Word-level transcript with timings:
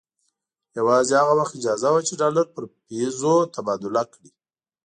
یوازې 0.77 1.13
هغه 1.21 1.33
وخت 1.39 1.53
اجازه 1.59 1.89
وه 1.93 2.01
چې 2.07 2.13
ډالر 2.21 2.45
پر 2.55 2.63
پیزو 2.85 3.35
تبادله 3.55 4.03
کړي. 4.13 4.29